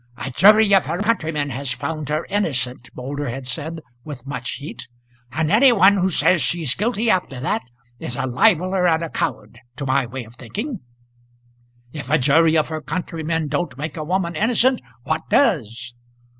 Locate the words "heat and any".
4.53-5.71